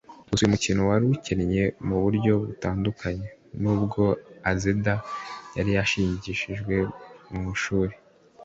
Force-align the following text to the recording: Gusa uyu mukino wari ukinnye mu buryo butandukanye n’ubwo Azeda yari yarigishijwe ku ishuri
Gusa 0.29 0.41
uyu 0.41 0.53
mukino 0.55 0.81
wari 0.89 1.05
ukinnye 1.15 1.63
mu 1.87 1.97
buryo 2.03 2.31
butandukanye 2.45 3.27
n’ubwo 3.61 4.03
Azeda 4.51 4.95
yari 5.57 5.71
yarigishijwe 5.77 6.75
ku 7.25 7.35
ishuri 7.55 7.93